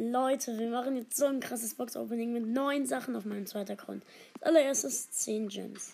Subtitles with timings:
[0.00, 4.02] Leute, wir machen jetzt so ein krasses Box-Opening mit neun Sachen auf meinem zweiten Account.
[4.40, 5.92] Als allererstes 10 Gems.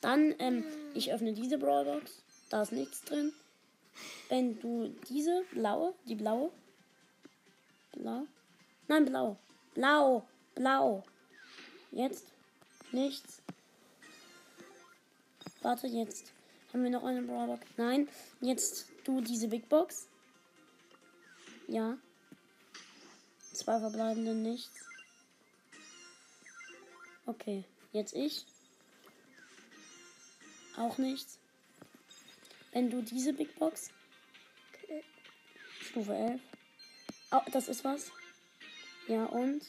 [0.00, 0.62] Dann, ähm,
[0.94, 2.22] ich öffne diese Brawlbox.
[2.50, 3.32] Da ist nichts drin.
[4.28, 6.52] Wenn du diese blaue, die blaue.
[7.96, 8.28] Blau.
[8.86, 9.36] Nein, blau.
[9.74, 10.24] Blau.
[10.54, 11.02] Blau.
[11.90, 12.26] Jetzt.
[12.92, 13.42] Nichts.
[15.62, 16.30] Warte, jetzt.
[16.72, 17.66] Haben wir noch eine Brawlbox?
[17.76, 18.08] Nein.
[18.40, 20.06] Jetzt du diese Big Box.
[21.66, 21.98] Ja.
[23.52, 24.70] Zwei verbleibende nichts.
[27.26, 27.64] Okay.
[27.92, 28.46] Jetzt ich.
[30.76, 31.38] Auch nichts.
[32.72, 33.90] Wenn du diese Big Box.
[35.80, 36.40] Stufe 11.
[37.32, 38.10] Oh, das ist was.
[39.06, 39.62] Ja, und?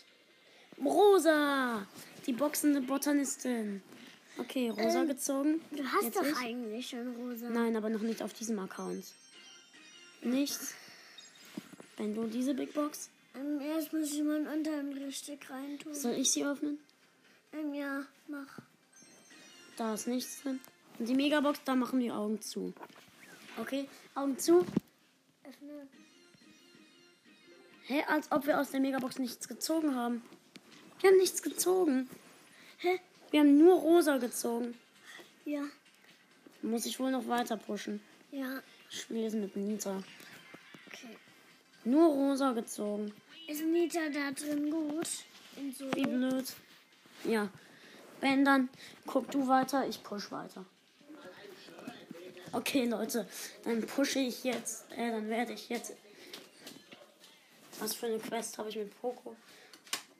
[0.83, 1.87] Rosa!
[2.25, 3.81] Die boxende Botanistin.
[4.37, 5.61] Okay, rosa Ähm, gezogen.
[5.71, 6.37] Du hast Jetzt doch ich.
[6.37, 7.49] eigentlich schon rosa.
[7.49, 9.05] Nein, aber noch nicht auf diesem Account.
[10.21, 10.73] Nichts.
[11.97, 13.09] Wenn du diese Big Box.
[13.35, 15.93] Ähm, erst muss ich meinen unteren richtig reintun.
[15.93, 16.79] Soll ich sie öffnen?
[17.53, 18.59] Ähm, ja, mach.
[19.77, 20.59] Da ist nichts drin.
[20.97, 22.73] Und die Megabox, da machen wir Augen zu.
[23.57, 24.65] Okay, Augen zu.
[25.43, 25.87] Öffne.
[27.83, 30.21] Hä, als ob wir aus der Megabox nichts gezogen haben.
[30.99, 32.09] Wir haben nichts gezogen.
[32.77, 32.99] Hä?
[33.31, 34.77] Wir haben nur rosa gezogen.
[35.45, 35.63] Ja,
[36.61, 38.01] Muss ich wohl noch weiter pushen.
[38.31, 38.61] ja.
[38.91, 40.01] Ich spiele es mit Nita.
[40.87, 41.15] Okay.
[41.89, 43.11] Nur rosa gezogen.
[43.47, 45.07] Ist Nita da drin gut?
[45.77, 45.85] So.
[45.95, 46.45] Wie blöd.
[47.23, 47.49] Ja.
[48.21, 48.69] Wenn dann,
[49.07, 50.65] guck du weiter, ich push weiter.
[52.51, 53.27] Okay, Leute,
[53.63, 55.93] dann pushe ich jetzt, äh, dann werde ich jetzt.
[57.79, 59.35] Was für eine Quest habe ich mit Poco?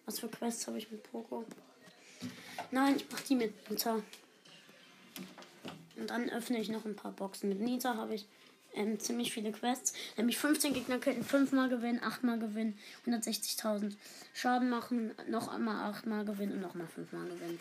[0.05, 1.45] Was für Quests habe ich mit Poco?
[2.71, 4.01] Nein, ich mache die mit Nita.
[5.97, 7.49] Und dann öffne ich noch ein paar Boxen.
[7.49, 8.25] Mit Nita habe ich
[8.73, 9.93] ähm, ziemlich viele Quests.
[10.17, 13.95] Nämlich 15 Gegner könnten 5 mal gewinnen, 8 mal gewinnen, 160.000
[14.33, 17.59] Schaden machen, noch einmal 8 mal gewinnen und noch mal 5 mal gewinnen.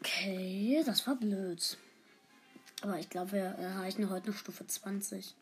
[0.00, 1.76] Okay, das war blöd.
[2.82, 5.34] Aber ich glaube, wir erreichen heute noch Stufe 20.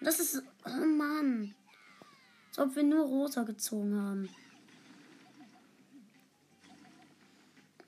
[0.00, 0.42] Das ist.
[0.66, 1.54] Oh Mann.
[2.48, 4.28] Als ob wir nur rosa gezogen haben.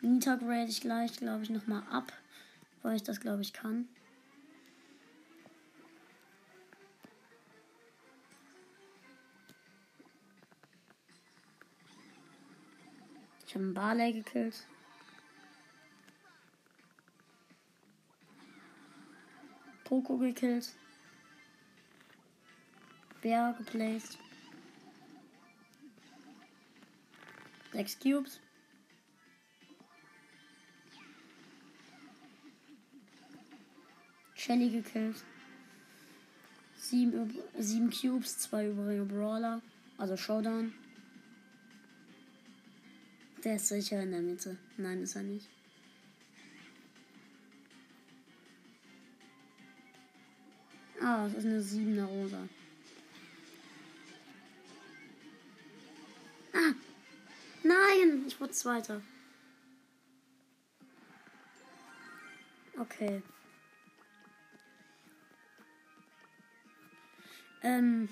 [0.01, 2.13] Nita grade ich gleich, glaube ich, nochmal ab.
[2.83, 3.89] Weil ich das, glaube ich, kann.
[13.57, 14.67] Ich habe einen Barley gekillt.
[19.85, 20.75] Poco gekillt.
[23.23, 24.19] Bär geplaced.
[27.73, 28.41] Sechs Cubes.
[34.35, 35.25] Shelly gekillt.
[36.77, 39.63] Sieben, sieben Cubes, zwei übrige Brawler.
[39.97, 40.75] Also Showdown.
[43.47, 44.57] Der ist sicher in der Mitte.
[44.77, 45.49] Nein, ist er nicht.
[51.01, 52.49] Ah, das ist eine siebener Rosa.
[56.55, 56.75] Ah!
[57.63, 58.25] Nein!
[58.27, 59.01] Ich wurde Zweiter.
[62.77, 63.23] Okay.
[67.63, 68.09] Ähm.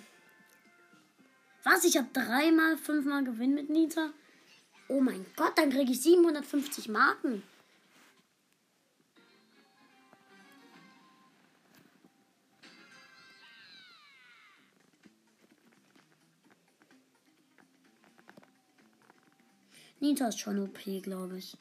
[1.65, 1.83] Was?
[1.83, 4.13] Ich habe dreimal, fünfmal Gewinn mit Nita?
[4.89, 7.43] Oh mein Gott, dann kriege ich 750 Marken.
[20.01, 21.57] Nita ist schon OP, glaube ich.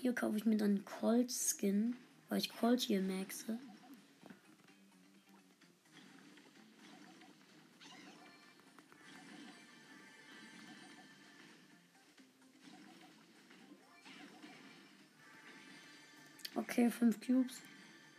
[0.00, 1.96] Hier kaufe ich mir dann Colt Skin,
[2.30, 3.58] weil ich Colt hier maxe.
[16.76, 17.62] Okay, fünf Cubes.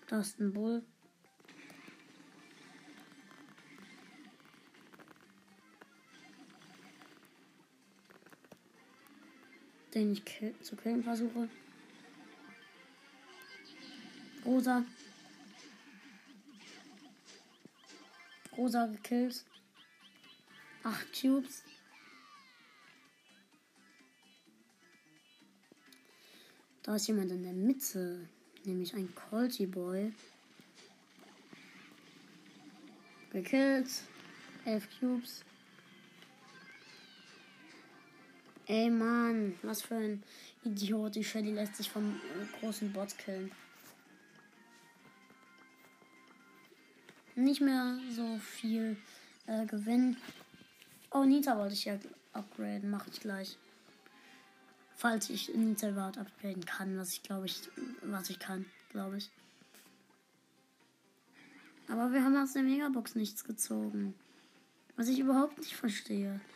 [0.07, 0.83] Da ist ein Bull.
[9.93, 11.47] Den ich kill zu killen versuche.
[14.43, 14.83] Rosa.
[18.57, 19.45] Rosa gekillt.
[20.81, 21.63] Acht Cubes.
[26.81, 28.27] Da ist jemand in der Mitte,
[28.67, 30.13] nämlich ein Colty Boy.
[33.31, 33.89] Gekillt.
[34.65, 35.43] Elf Cubes.
[38.67, 40.23] Ey Mann, was für ein
[40.63, 41.15] Idiot.
[41.15, 43.51] Die Shelly lässt sich vom äh, großen Bot killen.
[47.37, 48.97] nicht mehr so viel
[49.45, 50.17] äh, Gewinn.
[51.11, 51.97] Oh, Nita wollte ich ja
[52.33, 52.89] upgraden.
[52.89, 53.57] Mache ich gleich.
[54.97, 57.61] Falls ich Nita überhaupt upgraden kann, was ich glaube ich,
[58.01, 59.29] was ich kann, glaube ich.
[61.87, 64.15] Aber wir haben aus der Megabox nichts gezogen.
[64.95, 66.39] Was ich überhaupt nicht verstehe.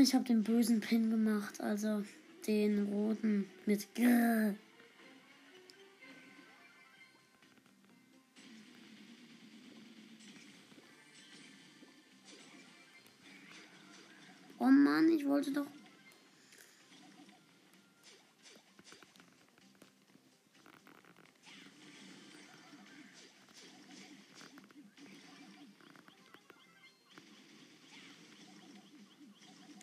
[0.00, 2.04] Ich habe den bösen Pin gemacht, also
[2.46, 4.54] den roten mit G.
[15.12, 15.66] ich wollte doch.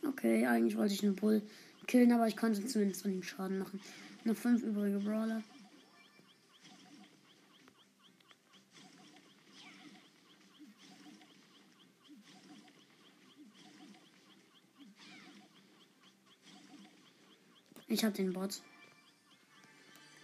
[0.08, 1.42] Okay, eigentlich wollte ich einen Bull
[1.88, 3.80] killen, aber ich konnte zumindest ihm Schaden machen.
[4.26, 5.42] Noch fünf übrige Brawler.
[17.92, 18.62] Ich habe den Bot.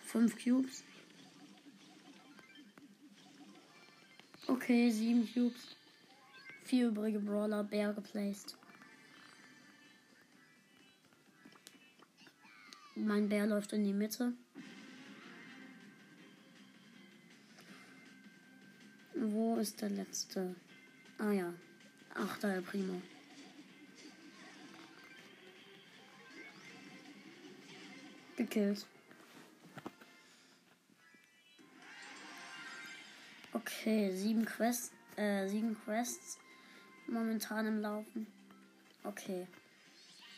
[0.03, 0.83] Fünf Cubes.
[4.45, 5.75] Okay, sieben Cubes.
[6.63, 8.55] Vier übrige Brawler, Bär geplaced.
[12.95, 14.33] Mein Bär läuft in die Mitte.
[19.15, 20.55] Wo ist der letzte?
[21.17, 21.51] Ah ja.
[22.13, 23.01] Ach, da Primo.
[28.45, 28.85] Gekillt.
[33.53, 36.37] Okay, sieben Quests, äh, sieben Quests
[37.07, 38.27] momentan im Laufen.
[39.03, 39.47] Okay.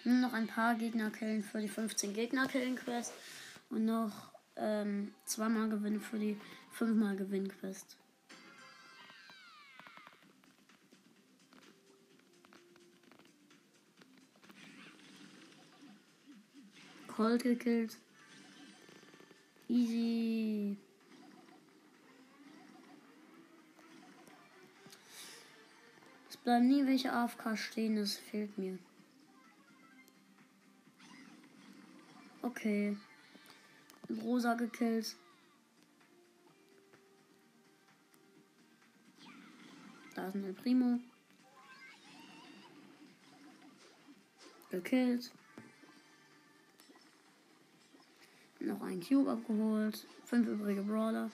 [0.06, 3.12] Nur noch ein paar Gegner killen für die 15 Gegner killen Quest
[3.69, 6.39] und noch ähm, zweimal gewinnen für die
[6.71, 7.98] fünfmal Gewinn Quest.
[17.17, 17.97] Cold gekillt.
[19.67, 20.77] Easy.
[26.29, 28.77] Es bleiben nie welche AFK stehen, das fehlt mir.
[32.43, 32.95] Okay.
[34.23, 35.15] Rosa gekillt.
[40.13, 40.99] Da ist ein Primo.
[44.69, 45.31] Gekillt.
[48.97, 50.07] Ein Cube abgeholt.
[50.25, 51.29] Fünf übrige Brawler.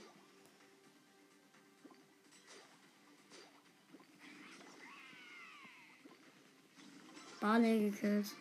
[7.40, 8.36] Barley gekillt.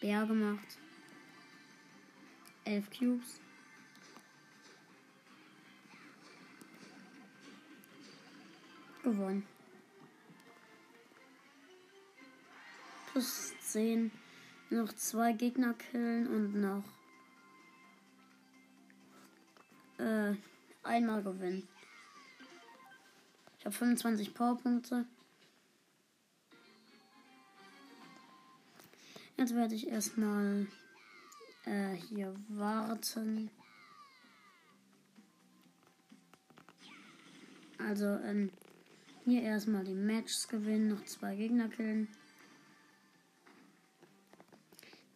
[0.00, 0.78] Bär gemacht.
[2.64, 3.40] Elf Cubes.
[9.04, 9.46] Gewonnen.
[13.12, 14.10] Plus 10.
[14.70, 16.84] Noch zwei Gegner killen und noch
[19.98, 20.34] äh,
[20.84, 21.66] einmal gewinnen.
[23.58, 25.04] Ich habe 25 Powerpunkte.
[29.36, 30.66] Jetzt werde ich erstmal
[31.64, 33.50] äh, hier warten.
[37.78, 38.50] Also ähm,
[39.24, 42.08] hier erstmal die Matches gewinnen, noch zwei Gegner killen.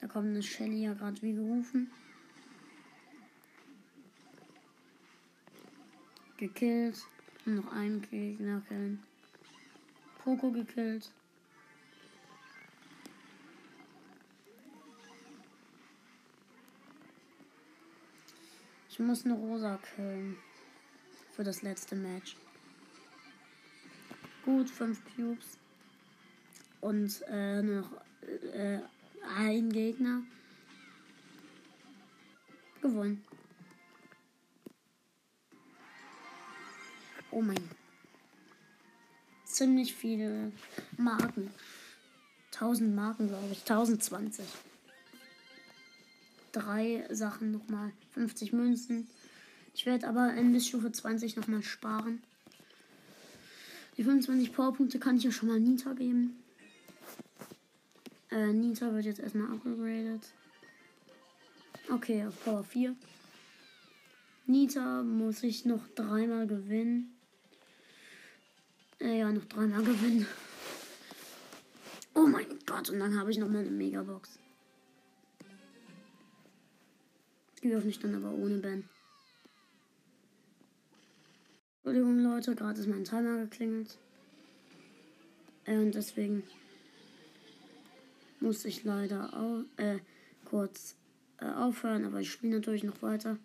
[0.01, 1.91] Da kommt eine Shelly ja gerade wie gerufen.
[6.37, 7.07] Gekillt.
[7.47, 9.03] Und noch einen Gegner killen.
[10.19, 11.13] Poco gekillt.
[18.89, 20.37] Ich muss eine Rosa killen.
[21.33, 22.37] Für das letzte Match.
[24.45, 25.59] Gut, fünf Cubes.
[26.81, 27.91] Und äh, noch
[28.53, 28.81] äh,
[29.37, 30.23] ein Gegner.
[32.81, 33.25] Gewonnen.
[37.31, 37.69] Oh mein.
[39.45, 40.53] Ziemlich viele
[40.97, 41.51] Marken.
[42.53, 43.61] 1000 Marken, glaube ich.
[43.61, 44.45] 1020.
[46.53, 47.93] Drei Sachen nochmal.
[48.13, 49.09] 50 Münzen.
[49.75, 52.23] Ich werde aber in bis Stufe 20 nochmal sparen.
[53.97, 56.44] Die 25 Powerpunkte kann ich ja schon mal Nita geben.
[58.35, 60.33] Äh, Nita wird jetzt erstmal upgradet.
[61.89, 62.97] Okay, auf Power 4.
[64.47, 67.15] Nita muss ich noch dreimal gewinnen.
[69.01, 70.27] Äh, ja, noch dreimal gewinnen.
[72.15, 74.41] Oh mein Gott, und dann habe ich noch mal eine Megabox.
[77.63, 78.89] Die öffne ich dann aber ohne Ben.
[81.77, 83.97] Entschuldigung, Leute, gerade ist mein Timer geklingelt.
[85.67, 86.43] Äh, und deswegen
[88.45, 89.99] muss ich leider auch, äh,
[90.45, 90.97] kurz
[91.41, 93.39] äh, aufhören, aber ich spiele natürlich noch weiter.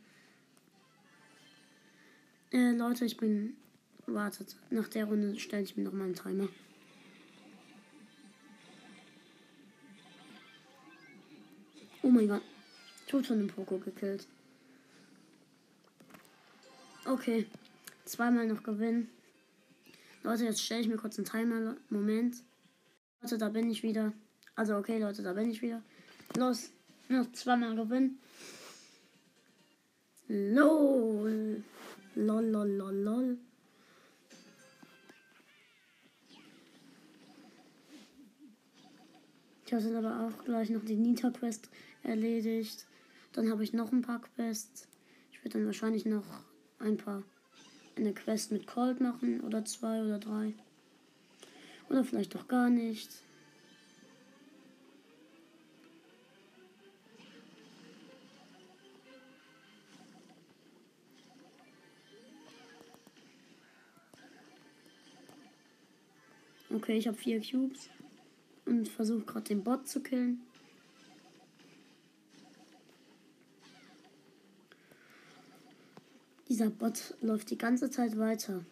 [2.51, 3.55] Äh, Leute, ich bin.
[4.05, 6.49] Wartet, nach der Runde stelle ich mir noch einen Timer.
[12.01, 12.41] Oh mein Gott.
[13.05, 14.27] Ich wurde von dem Poko gekillt.
[17.05, 17.45] Okay.
[18.03, 19.09] Zweimal noch gewinnen.
[20.23, 21.77] Leute, jetzt stelle ich mir kurz einen Timer.
[21.89, 22.37] Moment.
[23.21, 24.11] Leute, da bin ich wieder.
[24.59, 25.81] Also, okay, Leute, da bin ich wieder.
[26.35, 26.69] Los.
[27.07, 28.19] Noch zweimal gewinnen.
[30.27, 31.63] LOL.
[32.15, 33.37] Lol, lol, lol, lol.
[39.65, 41.69] Ich habe dann aber auch gleich noch die Nita-Quest
[42.03, 42.85] erledigt.
[43.31, 44.89] Dann habe ich noch ein paar Quests.
[45.31, 46.25] Ich werde dann wahrscheinlich noch
[46.79, 47.23] ein paar
[47.95, 50.53] eine Quest mit Cold machen oder zwei oder drei.
[51.89, 53.09] Oder vielleicht auch gar nicht.
[66.71, 67.89] Okay, ich habe vier Cubes
[68.65, 70.41] und versuche gerade den Bot zu killen.
[76.47, 78.63] Dieser Bot läuft die ganze Zeit weiter.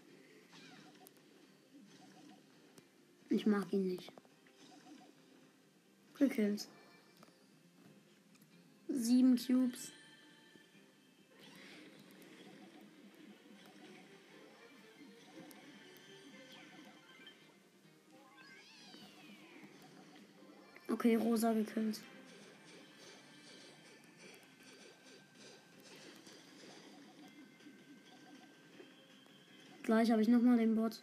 [3.30, 4.12] Ich mag ihn nicht.
[6.18, 6.68] Gekillt.
[8.88, 9.92] Sieben Cubes.
[20.98, 22.01] Okay, Rosa gekillt.
[29.84, 31.00] Gleich habe ich nochmal den Bot.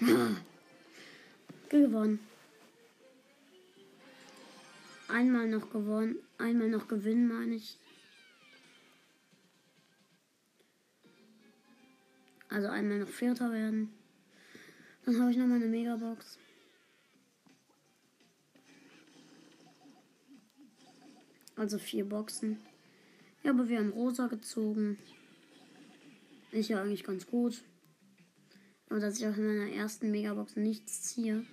[1.68, 2.18] gewonnen.
[5.08, 6.16] Einmal noch gewonnen.
[6.38, 7.76] Einmal noch gewinnen, meine ich.
[12.54, 13.92] Also einmal noch Vierter werden.
[15.04, 16.38] Dann habe ich noch mal eine Megabox.
[21.56, 22.60] Also vier Boxen.
[23.42, 24.98] Ja, aber wir haben rosa gezogen.
[26.52, 27.60] Ist ja eigentlich ganz gut.
[28.88, 31.44] Aber dass ich auch in meiner ersten Megabox nichts ziehe.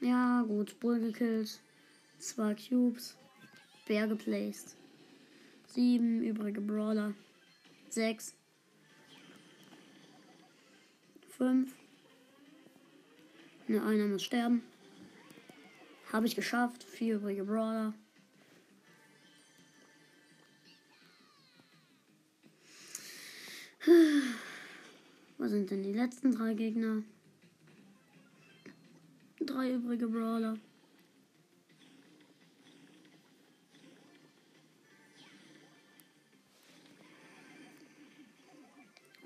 [0.00, 0.78] Ja, gut.
[0.78, 1.58] Bull gekillt.
[2.20, 3.16] Zwei Cubes.
[3.88, 4.76] Bär geplaced.
[5.66, 7.14] Sieben übrige Brawler.
[7.88, 8.34] Sechs.
[11.30, 11.74] Fünf.
[13.66, 14.62] Ne, einer muss sterben.
[16.12, 16.84] Habe ich geschafft.
[16.84, 17.94] Vier übrige Brawler.
[25.38, 27.02] Was sind denn die letzten drei Gegner?
[29.40, 30.58] Drei übrige Brawler.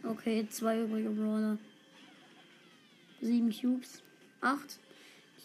[0.05, 1.59] Okay, zwei übrige Brawler.
[3.21, 4.03] Sieben Cubes.
[4.41, 4.81] Acht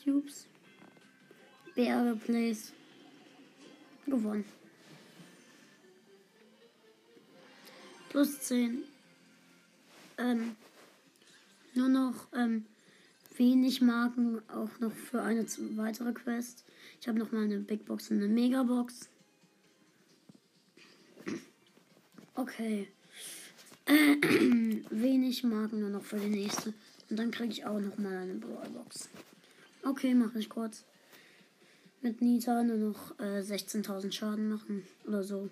[0.03, 0.47] Cubes.
[1.75, 2.73] Bär Place.
[4.07, 4.45] Gewonnen.
[8.09, 8.83] Plus 10.
[10.17, 10.55] Ähm,
[11.75, 12.65] nur noch ähm,
[13.37, 15.45] wenig Marken, auch noch für eine
[15.75, 16.65] weitere Quest.
[16.99, 19.09] Ich habe noch mal eine Big Box und eine Megabox.
[22.33, 22.87] Okay.
[24.89, 26.73] Wenig Marken nur noch für die nächste.
[27.09, 29.09] Und dann kriege ich auch noch mal eine Brawlbox.
[29.83, 30.83] Okay, mache ich kurz.
[32.01, 35.49] Mit Nita nur noch äh, 16.000 Schaden machen oder so.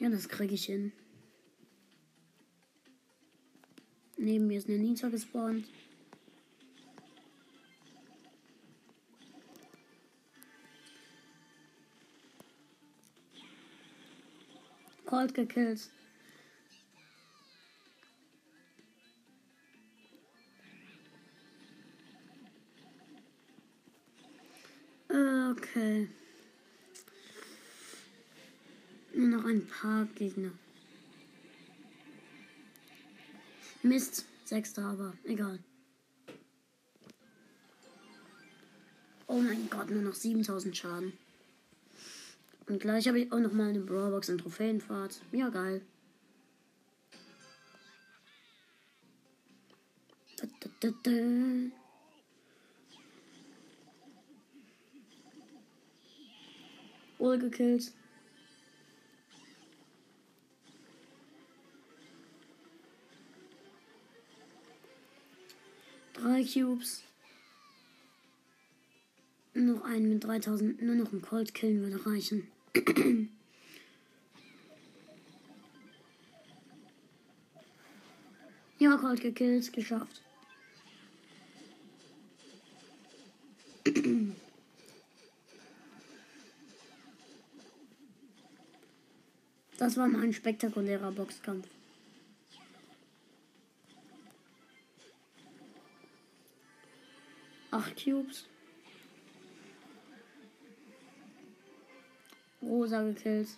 [0.00, 0.92] Ja, das kriege ich hin.
[4.16, 5.66] Neben mir ist eine Nita gespawnt.
[15.14, 15.90] Colt gekillt.
[25.08, 26.08] Okay.
[29.14, 30.50] Nur noch ein paar Gegner.
[33.84, 35.60] Mist, sechster, aber egal.
[39.28, 41.12] Oh mein Gott, nur noch 7000 Schaden.
[42.66, 45.20] Und gleich habe ich auch noch mal eine Brawlbox in Trophäenfahrt.
[45.32, 45.82] Ja, geil.
[50.36, 50.46] Da,
[50.80, 51.10] da, da.
[57.18, 57.92] Wohl gekillt.
[66.14, 67.02] Drei Cubes.
[69.52, 70.80] Noch einen mit 3000.
[70.82, 72.48] Nur noch ein Cold killen würde reichen.
[78.78, 79.72] ja, Cold gekillt.
[79.72, 80.22] Geschafft.
[89.76, 91.66] Das war mal ein spektakulärer Boxkampf.
[97.70, 98.46] Acht Cubes.
[102.66, 103.48] Rosa gekillt.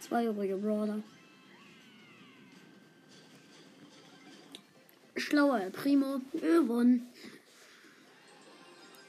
[0.00, 1.02] Zweijährige Brawler.
[5.16, 6.20] Schlauer Primo.
[6.32, 7.06] Gewonnen.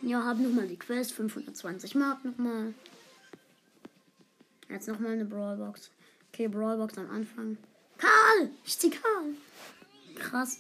[0.02, 1.14] Ja, hab nochmal die Quest.
[1.14, 2.74] 520 Mark nochmal.
[4.70, 5.92] Jetzt nochmal eine Brawlbox.
[6.32, 7.58] Okay, Brawlbox am Anfang.
[7.98, 8.50] Karl!
[8.66, 9.36] Ich zieh Karl!
[10.16, 10.60] Krass.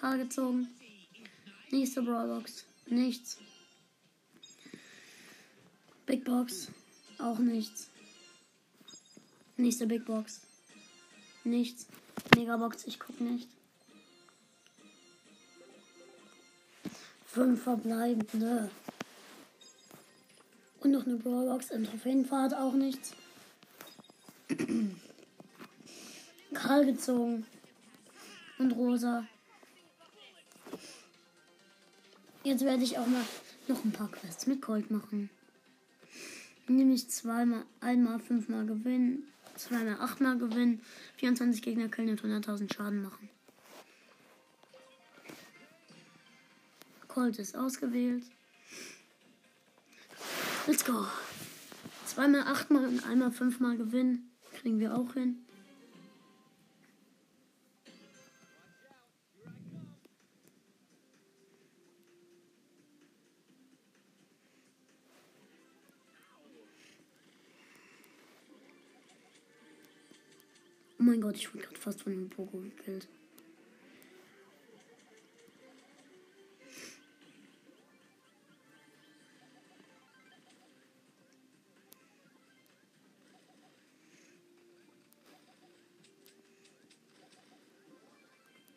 [0.00, 0.68] Karl gezogen.
[1.70, 2.64] Nächste Brawlbox.
[2.86, 3.38] Nichts.
[6.14, 6.68] Big Box.
[7.18, 7.88] Auch nichts.
[9.56, 10.42] Nächste Big Box.
[11.42, 11.88] Nichts.
[12.36, 13.48] Megabox, ich guck nicht.
[17.26, 18.70] Fünf verbleibende.
[20.82, 23.12] Und noch eine Brawlbox in Trophäenfahrt, auch nichts.
[26.54, 27.44] Karl gezogen.
[28.58, 29.26] Und rosa.
[32.44, 33.24] Jetzt werde ich auch mal
[33.66, 35.28] noch ein paar Quests mit Gold machen.
[36.66, 40.80] Nämlich zweimal, einmal fünfmal gewinnen, zweimal achtmal gewinnen,
[41.16, 43.28] 24 Gegner killen und 100.000 Schaden machen.
[47.08, 48.24] Colt ist ausgewählt.
[50.66, 51.06] Let's go.
[52.06, 54.30] Zweimal achtmal und einmal fünfmal gewinnen.
[54.54, 55.43] Kriegen wir auch hin.
[71.04, 73.06] Oh mein Gott, ich wurde gerade fast von dem Pogo gekillt.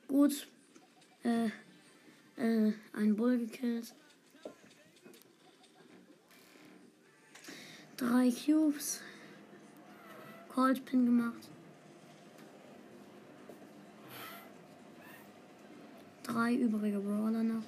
[0.10, 0.50] Gut.
[1.24, 1.46] Äh,
[2.36, 3.96] äh, ein Bull gekillt.
[7.96, 9.00] Drei Cubes.
[10.50, 11.50] Cold Pin gemacht.
[16.28, 17.63] Drei übrige Brawler noch.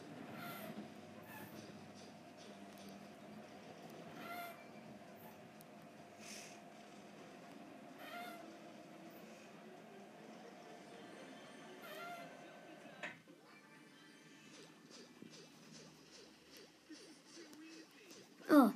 [18.52, 18.72] Oh.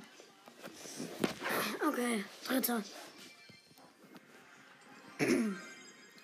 [1.86, 2.82] Okay, dritter.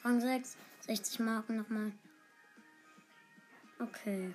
[0.05, 1.92] Rang 6, 60 Marken nochmal.
[3.81, 4.35] Okay.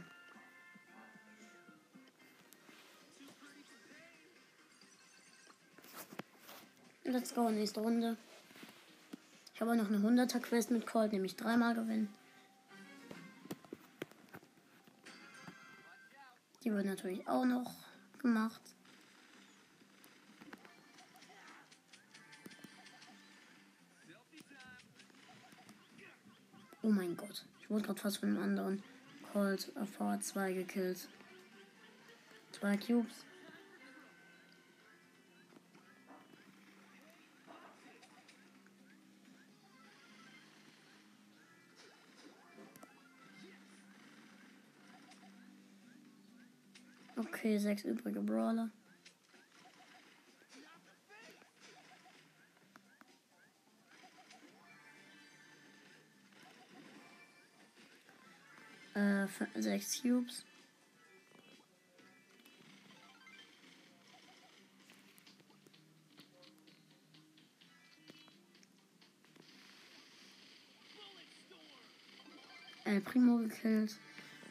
[7.04, 8.18] Let's go, nächste Runde.
[9.54, 12.12] Ich habe noch eine 100er Quest mit Colt, nämlich dreimal gewinnen.
[16.64, 17.72] Die wird natürlich auch noch
[18.18, 18.62] gemacht.
[26.82, 27.46] Oh mein Gott.
[27.62, 28.84] Ich wurde gerade fast von einem anderen
[29.36, 31.10] Colt AV 2 gekillt.
[32.54, 33.26] Zwei Cubes.
[47.18, 48.70] Okay, sechs übrige Brawler.
[59.60, 60.46] Sechs Cubes.
[72.86, 73.98] El Primo gekillt.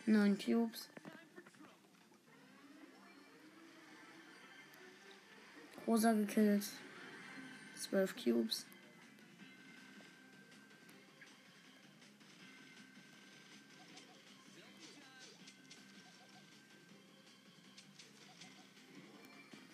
[0.06, 0.88] Neun Cubes.
[5.86, 6.64] Rosa gekillt.
[7.90, 8.66] 12 Cubes.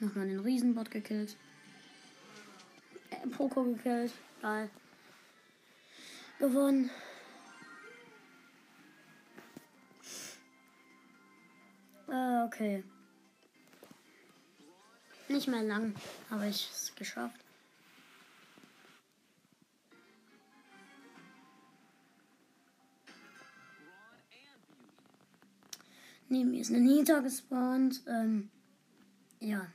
[0.01, 1.37] Nochmal den Riesenbot gekillt.
[3.11, 4.13] Äh, Poco gekillt.
[4.41, 4.71] Geil.
[6.39, 6.89] Gewonnen.
[12.09, 12.83] Äh, okay.
[15.29, 15.95] Nicht mehr lang
[16.31, 17.45] habe ich es geschafft.
[26.31, 28.03] Neben mir ist eine Nita gespawnt.
[28.07, 28.51] Ähm,
[29.41, 29.67] ja.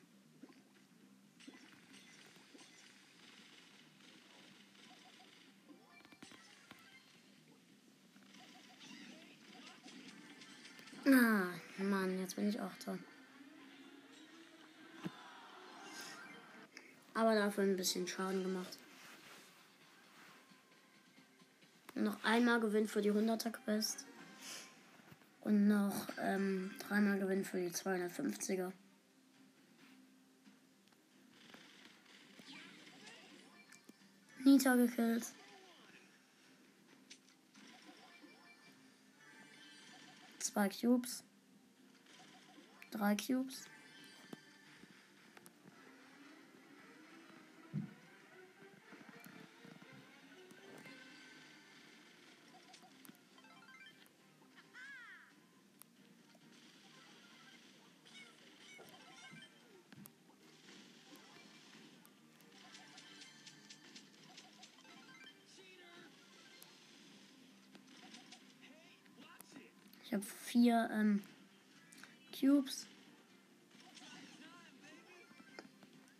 [11.07, 12.97] Ah, Mann, jetzt bin ich auch da.
[17.13, 18.77] Aber dafür ein bisschen Schaden gemacht.
[21.93, 24.05] Noch einmal Gewinn für die 100er Quest.
[25.41, 28.71] Und noch ähm, dreimal Gewinn für die 250er.
[34.43, 35.25] Nita gekillt.
[40.55, 41.21] Zwei Cubes.
[42.91, 43.65] Drei Cubes.
[70.55, 71.21] Vier ähm,
[72.31, 72.87] Cubes.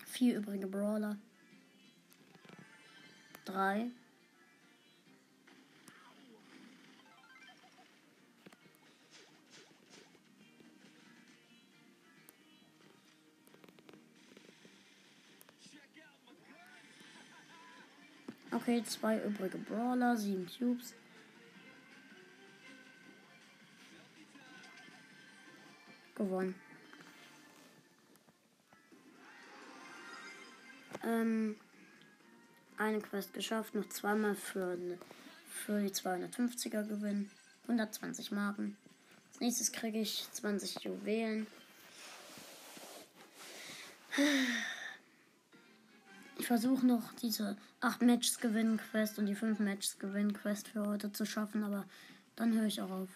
[0.06, 1.16] Vier übrige Brawler.
[3.46, 3.90] Drei.
[18.52, 20.94] Okay, zwei übrige Brawler, sieben Cubes.
[26.16, 26.56] Gewonnen.
[31.04, 31.56] Ähm,
[32.78, 34.78] eine Quest geschafft, noch zweimal für,
[35.48, 37.30] für die 250er gewinnen.
[37.64, 38.78] 120 Marken.
[39.30, 41.48] Als nächstes kriege ich 20 Juwelen.
[46.38, 50.86] Ich versuche noch diese 8 Matches gewinnen Quest und die 5 Matches gewinnen Quest für
[50.86, 51.86] heute zu schaffen, aber
[52.36, 53.10] dann höre ich auch auf.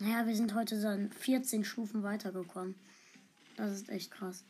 [0.00, 2.76] Naja, wir sind heute so 14 Stufen weitergekommen.
[3.56, 4.44] Das ist echt krass.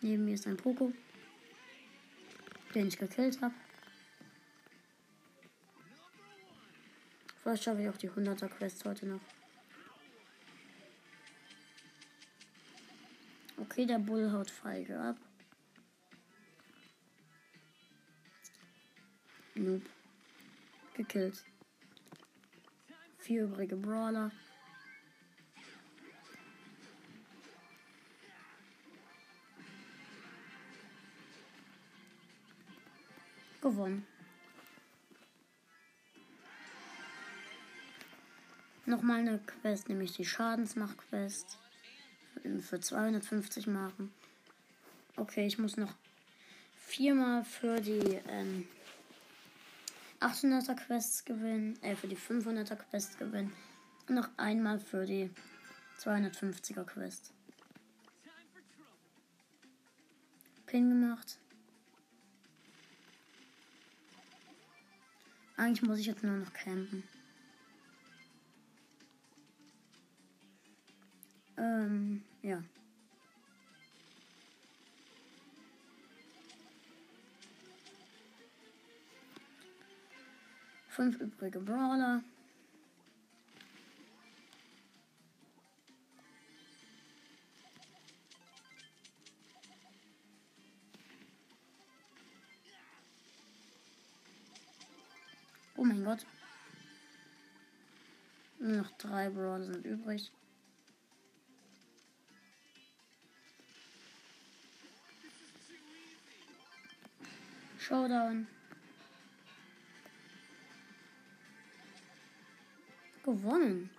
[0.00, 0.92] Neben mir ist ein Poco,
[2.76, 3.54] den ich gekillt habe.
[7.42, 9.20] Vielleicht schaffe ich auch die 100er Quest heute noch.
[13.56, 15.16] Okay, der Bull haut feige ab.
[19.56, 19.97] Nope
[20.98, 21.44] gekillt.
[23.18, 24.30] Vier übrige Brawler.
[33.62, 34.06] Gewonnen.
[38.86, 41.58] Nochmal eine Quest, nämlich die Schadensmacht-Quest.
[42.60, 44.12] Für 250 Marken.
[45.16, 45.92] Okay, ich muss noch
[46.76, 48.66] viermal für die ähm,
[50.20, 53.52] 800er Quests gewinnen, äh, für die 500er Quests gewinnen
[54.08, 55.30] und noch einmal für die
[56.00, 57.32] 250er Quest.
[60.66, 61.38] Pin gemacht.
[65.56, 67.02] Eigentlich muss ich jetzt nur noch campen.
[71.56, 72.62] Ähm, ja.
[80.98, 82.24] Fünf übrige Brawler.
[95.76, 96.26] Oh mein Gott.
[98.58, 100.32] Nur noch drei Brawler sind übrig.
[107.78, 108.48] Showdown.
[113.28, 113.90] gewonnen.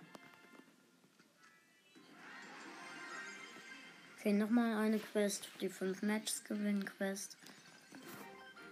[4.18, 5.48] Okay, nochmal eine Quest.
[5.60, 7.36] Die 5 Matches gewinnen Quest.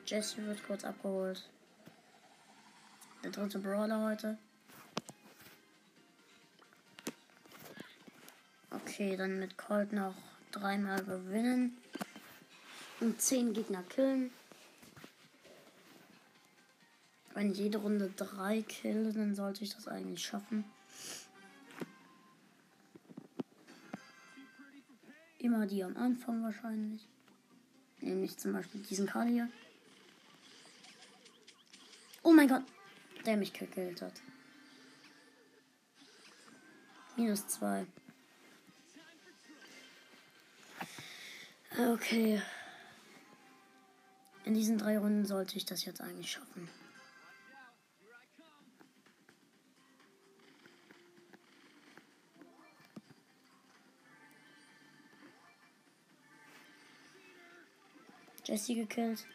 [0.04, 1.48] Jesse wird kurz abgeholt.
[3.22, 4.38] Der dritte Brawler heute.
[8.70, 10.14] Okay, dann mit Colt noch
[10.50, 11.78] dreimal gewinnen.
[13.00, 14.30] Und 10 Gegner killen.
[17.38, 20.64] Wenn jede Runde drei kill, dann sollte ich das eigentlich schaffen.
[25.38, 27.06] Immer die am Anfang wahrscheinlich.
[28.00, 29.48] Nämlich zum Beispiel diesen Karl hier.
[32.24, 32.64] Oh mein Gott,
[33.24, 34.14] der mich gekillt hat.
[37.16, 37.86] Minus zwei.
[41.78, 42.42] Okay.
[44.44, 46.68] In diesen drei Runden sollte ich das jetzt eigentlich schaffen.
[58.48, 59.26] Jesse gekillt.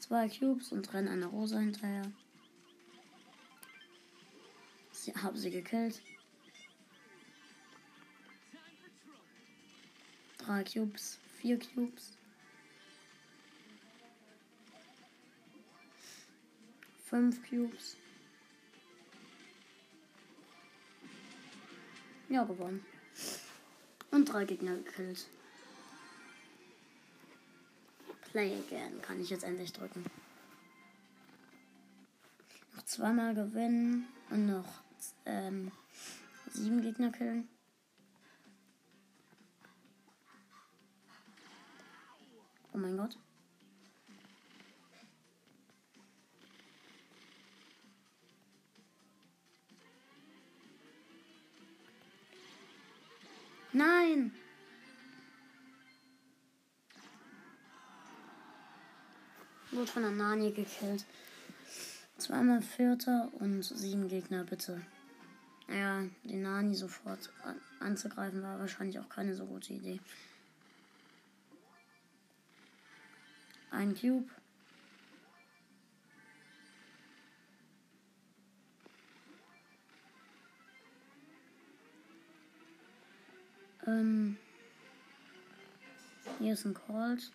[0.00, 2.10] Zwei Cubes und rennen eine Rose hinterher.
[4.90, 6.00] Sie haben sie gekillt.
[10.38, 12.16] Drei Cubes, vier Cubes.
[17.14, 17.96] Fünf Cubes.
[22.28, 22.84] Ja, gewonnen.
[24.10, 25.28] Und drei Gegner gekillt.
[28.32, 30.04] Play again kann ich jetzt endlich drücken.
[32.74, 34.82] Noch zweimal gewinnen und noch
[35.24, 35.70] ähm,
[36.50, 37.48] sieben Gegner killen.
[42.72, 43.16] Oh mein Gott.
[53.74, 54.32] Nein!
[59.72, 61.04] Wurde von der Nani gekillt.
[62.16, 64.80] Zweimal Vierter und sieben Gegner, bitte.
[65.68, 70.00] Ja, den Nani sofort an anzugreifen war wahrscheinlich auch keine so gute Idee.
[73.72, 74.30] Ein Cube.
[83.86, 84.36] Ähm,
[86.38, 87.30] hier ist ein Colt.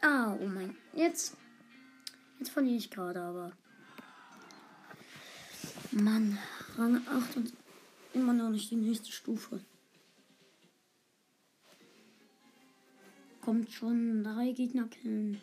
[0.00, 0.76] Ah, oh mein.
[0.94, 1.36] Jetzt.
[2.38, 3.52] Jetzt verliere ich gerade, aber.
[5.92, 6.38] Mann,
[6.76, 7.52] Rang 8 und
[8.14, 9.60] immer noch nicht die nächste Stufe.
[13.42, 15.40] Kommt schon drei Gegner killen.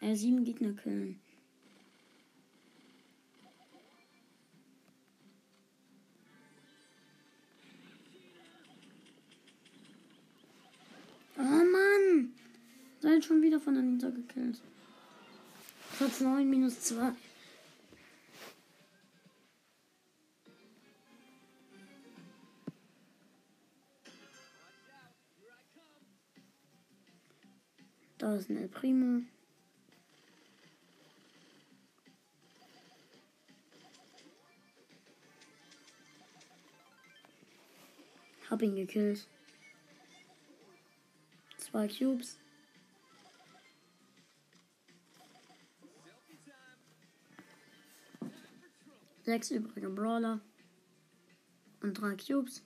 [0.00, 1.20] Äh, sieben Gegner killen.
[11.38, 12.32] Oh Mann!
[13.00, 14.60] Seid schon wieder von Anita gekillt.
[15.98, 17.12] Platz 9 minus 2.
[28.18, 29.22] Da ist ein El Primo.
[38.48, 39.26] Hab ihn gekillt.
[41.76, 42.38] Zwei Cubes.
[49.24, 50.40] Sechs übrige Brawler.
[51.82, 52.62] Und drei Cubes.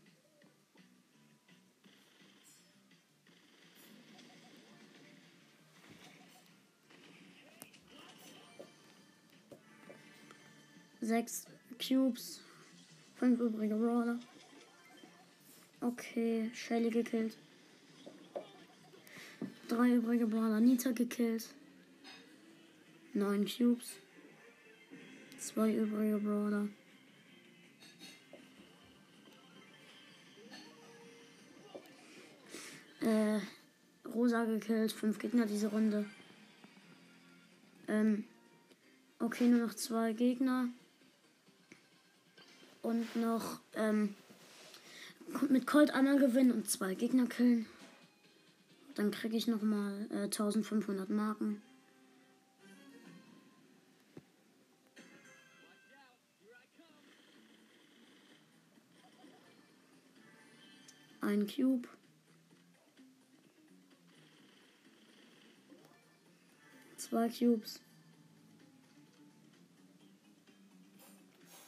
[11.01, 11.47] Sechs
[11.85, 12.45] Cubes.
[13.17, 14.21] Fünf übrige Brawler.
[15.81, 17.37] Okay, Shelly gekillt.
[19.71, 20.59] Drei übrige Brawler.
[20.59, 21.47] Nita gekillt.
[23.15, 23.87] Neun Cubes.
[25.39, 26.67] Zwei übrige Brawler.
[33.01, 33.39] Äh,
[34.13, 34.91] Rosa gekillt.
[34.91, 36.05] Fünf Gegner diese Runde.
[37.87, 38.25] Ähm,
[39.21, 40.69] okay, nur noch zwei Gegner.
[42.83, 44.17] Und noch, ähm,
[45.49, 47.67] mit Colt einmal gewinnen und zwei Gegner killen.
[48.95, 51.63] Dann kriege ich nochmal äh, 1500 Marken.
[61.21, 61.89] Ein Cube.
[66.97, 67.81] Zwei Cubes.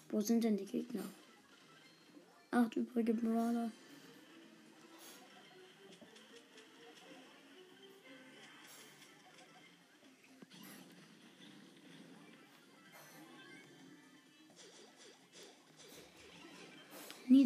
[0.09, 1.05] Wo sind denn die Gegner?
[2.51, 3.71] Acht übrige Brawler.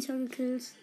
[0.07, 0.73] Nita gekillt.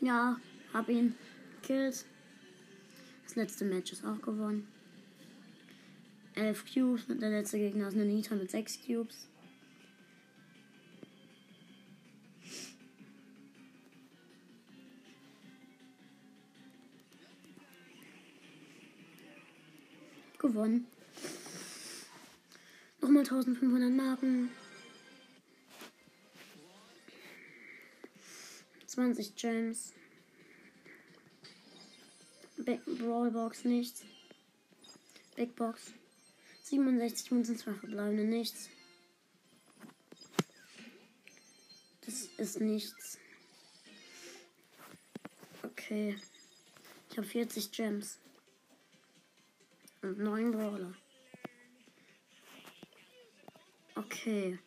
[0.00, 0.40] Ja,
[0.72, 1.14] hab ihn
[1.60, 2.06] gekillt.
[3.24, 4.66] Das letzte Match ist auch gewonnen.
[6.34, 9.28] 11 Cubes und der letzte Gegner ist eine Nita mit 6 Cubes.
[20.38, 20.86] Gewonnen.
[23.02, 24.50] Nochmal 1500 Marken.
[28.90, 29.92] 20 Gems.
[32.56, 34.04] Big Brawlbox nichts.
[35.36, 35.92] Big Box.
[36.64, 38.68] 67 Münzen, zwei verbleibende nichts.
[42.04, 43.18] Das ist nichts.
[45.62, 46.16] Okay.
[47.10, 48.18] Ich habe 40 Gems.
[50.02, 50.94] Und 9 Brawler.
[53.94, 54.58] Okay.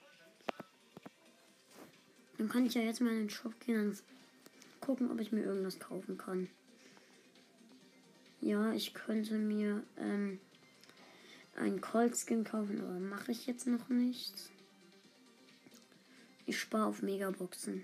[2.38, 4.04] Dann kann ich ja jetzt mal in den Shop gehen und
[4.84, 6.50] gucken, ob ich mir irgendwas kaufen kann.
[8.42, 10.40] Ja, ich könnte mir ähm,
[11.56, 14.34] einen Colt Skin kaufen, aber mache ich jetzt noch nicht.
[16.46, 17.84] Ich spare auf Megaboxen.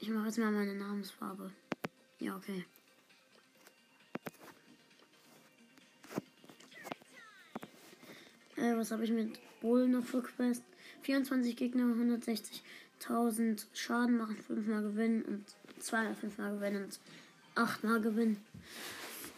[0.00, 1.52] Ich mache jetzt mal meine Namensfarbe.
[2.18, 2.64] Ja, okay.
[8.56, 10.64] Äh, was habe ich mit Bull noch für Quest?
[11.02, 15.44] 24 Gegner, 160.000 Schaden machen, 5 mal gewinnen und
[15.80, 17.00] 205 mal gewinnen und
[17.54, 18.36] 8 mal gewinnen.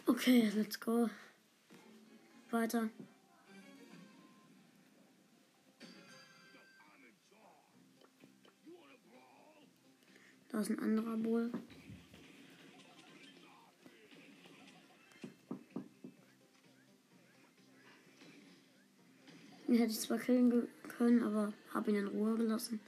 [0.05, 1.09] Okay, let's go.
[2.51, 2.89] Weiter.
[10.49, 11.51] Da ist ein anderer Bull.
[19.67, 20.51] Den hätte ich zwar killen
[21.03, 22.79] können, aber habe ihn in Ruhe gelassen.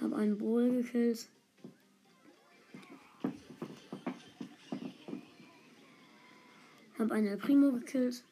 [0.00, 1.28] Habe einen Bull gekillt.
[6.98, 8.24] Habe einen Primo gekillt.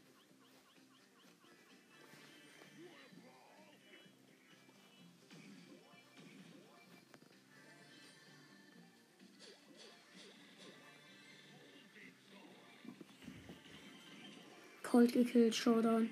[15.00, 16.10] Colt gekillt, Showdown.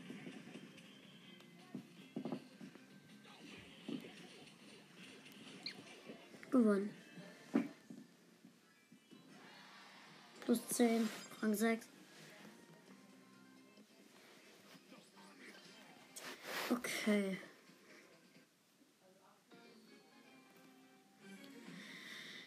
[6.50, 6.88] Gewonnen.
[10.40, 11.06] Plus 10,
[11.42, 11.86] Rang 6.
[16.70, 17.36] Okay.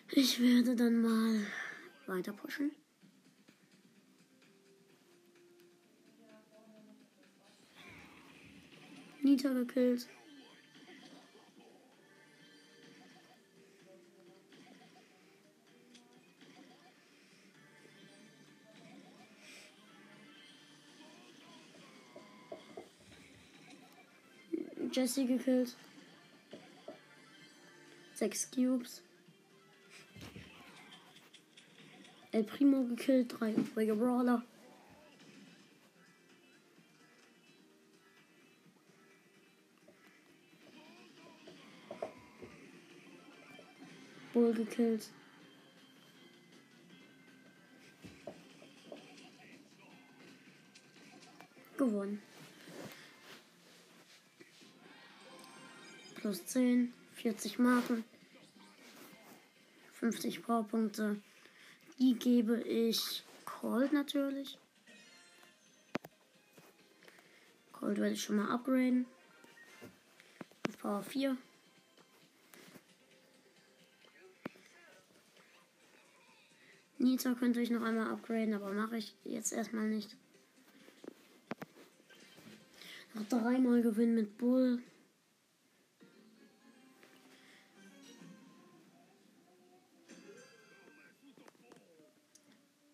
[0.10, 1.46] Ich werde dann mal
[2.08, 2.72] weiter pushen.
[9.42, 10.08] Nita gekillt.
[24.92, 25.76] Jesse gekillt.
[28.14, 29.02] Sechs Cubes.
[32.32, 33.54] El Primo gekillt, drei
[33.96, 34.44] Brawler.
[44.52, 45.10] Bull gekillt.
[51.78, 52.22] Gewonnen.
[56.16, 58.04] Plus 10, 40 Marken,
[59.94, 61.20] 50 Powerpunkte.
[61.98, 64.60] Die gebe ich Cold natürlich.
[67.72, 69.08] Cold werde ich schon mal upgraden.
[70.68, 71.38] Auf Power 4.
[77.02, 80.16] Nita könnte ich noch einmal upgraden, aber mache ich jetzt erstmal nicht.
[83.16, 84.84] Noch dreimal gewinnen mit Bull.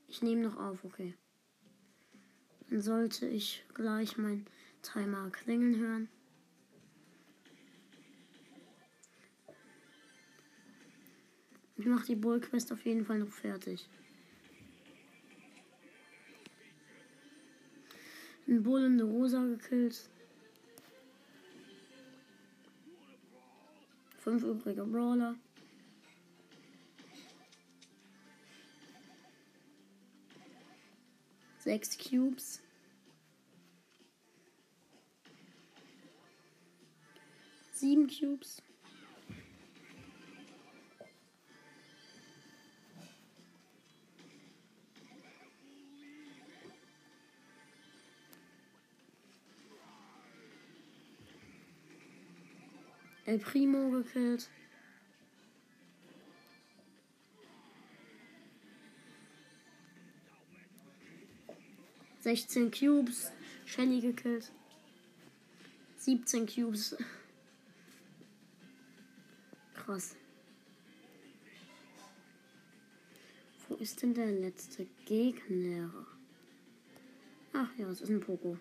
[0.08, 1.14] Ich nehme noch auf, okay.
[2.70, 4.48] Dann sollte ich gleich mein
[4.82, 6.10] Timer klingeln hören.
[11.78, 13.88] Ich mache die Bull Quest auf jeden Fall noch fertig.
[18.48, 20.10] Ein Bull und eine Rosa gekillt.
[24.20, 25.36] Fünf übrige Brawler.
[31.60, 32.62] Sechs Cubes.
[37.74, 38.64] Sieben Cubes.
[53.28, 54.50] El Primo gekillt.
[62.22, 63.34] Sechzehn Cubes.
[63.66, 64.50] Shelly gekillt.
[65.98, 66.96] 17 Cubes.
[69.74, 70.16] Krass.
[73.68, 75.92] Wo ist denn der letzte Gegner?
[77.52, 78.58] Ach ja, es ist ein Poco.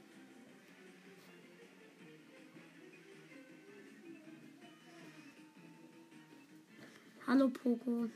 [7.37, 8.09] Hallo Poco.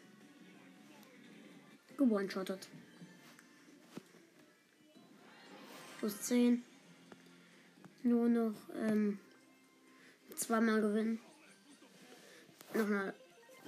[1.99, 2.69] Gewone-shottet.
[5.99, 6.65] Plus 10.
[8.03, 9.19] Nur noch ähm,
[10.35, 11.21] zweimal gewinnen.
[12.73, 13.13] Nochmal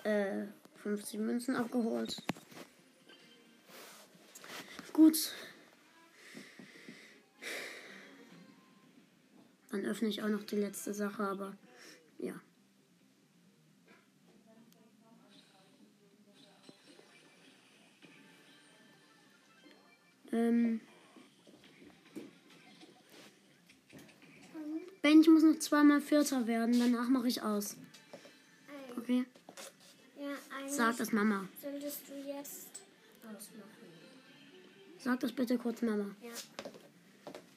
[0.04, 0.46] äh,
[0.84, 2.22] 50 Münzen abgeholt.
[4.94, 5.34] Gut.
[9.70, 11.54] Dann öffne ich auch noch die letzte Sache, aber
[12.16, 12.40] ja.
[20.32, 20.80] Ähm.
[25.02, 27.76] Ben, ich muss noch zweimal Vierter werden, danach mache ich aus.
[28.96, 29.24] Okay?
[30.18, 31.48] Ja, Sag das Mama.
[31.60, 32.82] solltest du jetzt
[33.22, 33.68] ausmachen.
[34.98, 36.14] Sag das bitte kurz Mama.
[36.22, 36.30] Ja.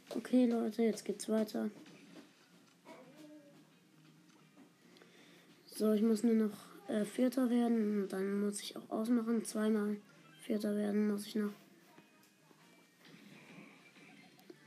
[0.09, 1.69] Okay, Leute, jetzt geht's weiter.
[5.67, 6.57] So, ich muss nur noch
[6.87, 9.43] äh, Vierter werden und dann muss ich auch ausmachen.
[9.45, 9.97] Zweimal
[10.41, 11.51] Vierter werden muss ich noch.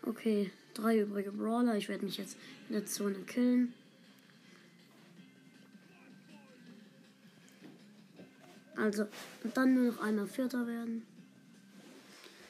[0.09, 1.76] Okay, drei übrige Brawler.
[1.76, 2.38] Ich werde mich jetzt
[2.68, 3.74] in der Zone killen.
[8.74, 9.06] Also,
[9.52, 11.06] dann nur noch einmal Vierter werden.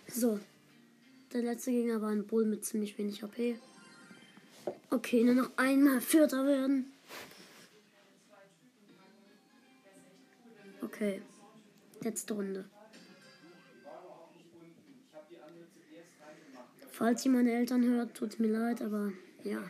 [0.06, 0.38] So,
[1.32, 3.58] der letzte Gegner war ein Bull mit ziemlich wenig HP.
[4.90, 6.92] Okay, nur noch einmal Vierter werden.
[10.80, 11.22] Okay,
[12.02, 12.66] letzte Runde.
[16.98, 19.12] Falls ihr meine Eltern hört, tut mir leid, aber
[19.44, 19.62] ja.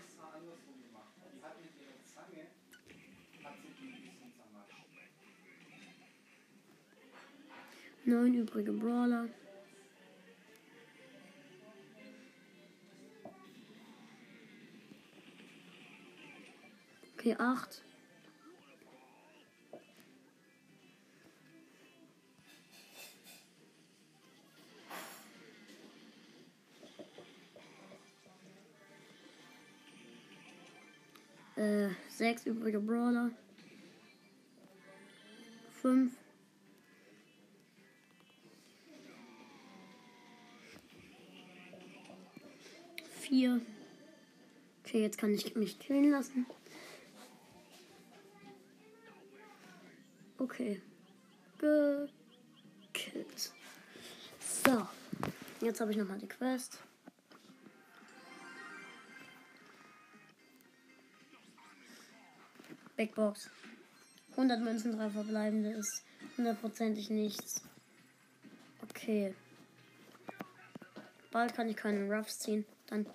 [8.06, 9.28] Neun übrige Brawler.
[17.12, 17.84] Okay, acht.
[31.58, 33.32] Äh, sechs übrige Brawler.
[35.82, 36.12] Fünf.
[43.18, 43.60] Vier.
[44.84, 46.46] Okay, jetzt kann ich mich killen lassen.
[50.38, 50.80] Okay.
[52.92, 53.52] Gekillt.
[54.38, 54.86] So.
[55.60, 56.78] Jetzt habe ich nochmal die Quest.
[62.98, 63.48] Big Box.
[64.32, 66.02] 100 Münzen, 3 verbleibende ist
[66.36, 67.62] hundertprozentig nichts.
[68.82, 69.36] Okay.
[71.30, 72.66] Bald kann ich keinen Ruffs ziehen.
[72.88, 73.06] Dann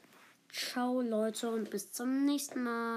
[0.49, 2.93] ciao Leute und bis zum nächsten Mal.